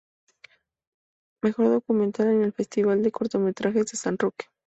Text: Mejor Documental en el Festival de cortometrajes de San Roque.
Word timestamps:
Mejor 1.43 1.69
Documental 1.69 2.27
en 2.29 2.41
el 2.41 2.53
Festival 2.53 3.03
de 3.03 3.11
cortometrajes 3.11 3.85
de 3.85 3.97
San 3.99 4.17
Roque. 4.17 4.45